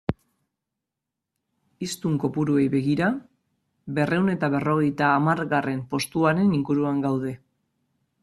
[1.87, 3.09] Hiztun kopuruei begira,
[3.99, 7.35] berrehun eta berrogeita hamargarren postuaren inguruan gaude.